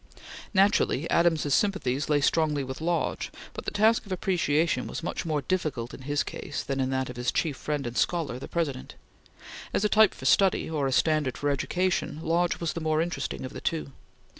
[0.51, 5.43] Naturally, Adams's sympathies lay strongly with Lodge, but the task of appreciation was much more
[5.43, 8.95] difficult in his case than in that of his chief friend and scholar, the President.
[9.75, 13.45] As a type for study, or a standard for education, Lodge was the more interesting
[13.45, 13.91] of the two.